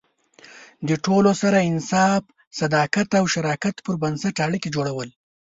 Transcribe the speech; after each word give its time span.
د 0.87 0.89
ټولو 1.05 1.31
سره 1.41 1.57
د 1.59 1.63
انصاف، 1.71 2.23
صداقت 2.59 3.09
او 3.19 3.25
شراکت 3.33 3.75
پر 3.85 3.93
بنسټ 4.01 4.35
اړیکې 4.45 4.69
جوړول. 4.75 5.09